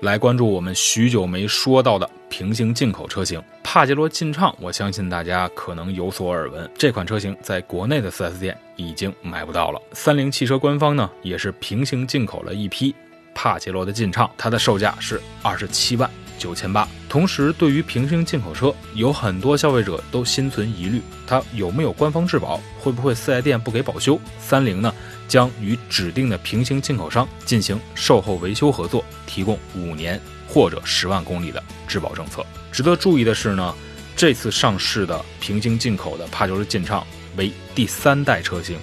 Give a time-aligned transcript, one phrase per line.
[0.00, 6.68] 来关注我们许久没说到的平行进口车型帕杰罗劲畅，我相信大家可能有所耳闻。
[6.74, 9.80] 这款车型在国内的 4S 店已经买不到了。
[9.92, 12.94] 三菱汽车官方呢也是平行进口了一批
[13.34, 16.88] 帕杰罗的劲畅，它的售价是二十七万九千八。
[17.06, 22.58] 同时，对于平行进口车，有很多消费者都心存疑虑，它有没有官方质保？
[22.78, 24.18] 会不会四 S 店不给保修？
[24.38, 24.94] 三菱呢？
[25.30, 32.44] 将与指定的平行进口商进行售后维修合作，提供五年或者十万公里的质保政策。
[32.72, 33.72] 值得注意的是呢，
[34.16, 38.76] 这次上市的平行进口的帕杰罗劲畅为第三代车型，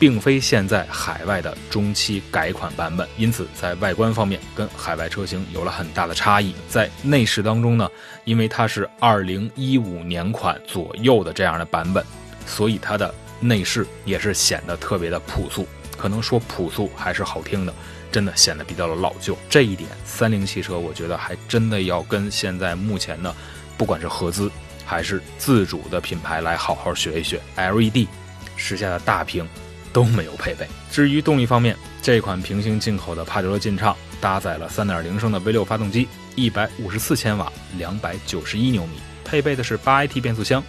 [0.00, 6.52] 并非现在海外的中期改款版本，因此在外观方面跟海外车型有了很大的差异。
[6.68, 7.88] 在内饰当中呢，
[8.24, 12.04] 因为它是二零一五年款左右的这样的版本，
[12.44, 15.64] 所以它的内饰也是显得特别的朴素。
[16.02, 17.72] 可能说朴素还是好听的，
[18.10, 19.38] 真的显得比较的老旧。
[19.48, 23.32] 这一点，三菱汽车我觉得还真的要跟现在目前的，
[23.78, 24.50] 不管是合资
[24.84, 27.40] 还是自主的品牌来好好学一学。
[27.56, 28.08] LED
[28.56, 29.48] 时下的大屏
[29.92, 30.66] 都没有配备。
[30.90, 38.94] 至于动力方面，这款平行进口的帕杰罗劲畅搭载了3.0升的 V6 发动机，154千瓦，291牛米，
[39.24, 40.60] 配备的是 8AT 变速箱。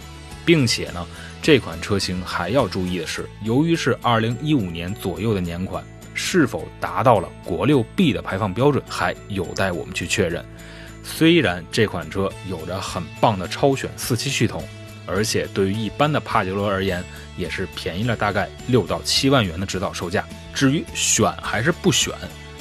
[0.44, 1.06] 并且呢，
[1.42, 10.44] 这款车型还要注意的是，由于是二零一五年左右的年款，是否达到了国六 B 的排放标准，还有待我们去确认。
[11.02, 14.62] 虽然这款车有着很棒的超选四驱系统，
[15.06, 17.04] 而且对于一般的帕杰罗而言，
[17.36, 20.24] 也是便宜了大概六到七万元的指导售价。
[20.54, 22.14] 至于选还是不选，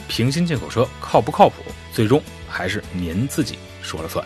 [0.08, 4.25] 平行进口车靠不靠谱，最终还是您自己说了算。